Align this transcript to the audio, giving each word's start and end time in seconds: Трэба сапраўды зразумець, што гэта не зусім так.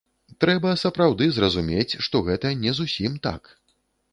Трэба 0.43 0.71
сапраўды 0.83 1.27
зразумець, 1.35 1.99
што 2.07 2.23
гэта 2.31 2.55
не 2.63 2.71
зусім 2.81 3.13
так. 3.29 3.41